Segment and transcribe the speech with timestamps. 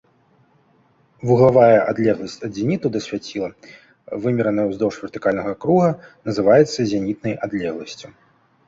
[1.31, 3.49] Вуглавая адлегласць ад зеніту да свяціла,
[4.25, 5.89] вымераная ўздоўж вертыкальнага круга,
[6.31, 8.07] называецца зенітнай адлегласцю.